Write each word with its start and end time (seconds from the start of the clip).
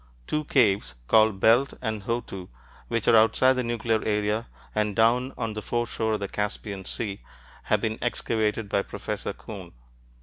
Two 0.25 0.45
caves, 0.45 0.95
called 1.07 1.39
Belt 1.39 1.75
and 1.79 2.01
Hotu, 2.01 2.47
which 2.87 3.07
are 3.07 3.15
outside 3.15 3.53
the 3.53 3.61
nuclear 3.61 4.03
area 4.03 4.47
and 4.73 4.95
down 4.95 5.31
on 5.37 5.53
the 5.53 5.61
foreshore 5.61 6.13
of 6.13 6.21
the 6.21 6.27
Caspian 6.27 6.85
Sea, 6.85 7.21
have 7.65 7.81
been 7.81 7.99
excavated 8.01 8.67
by 8.67 8.81
Professor 8.81 9.31
Coon. 9.31 9.73